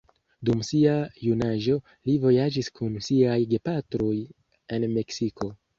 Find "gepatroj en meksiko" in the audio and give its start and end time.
3.55-5.57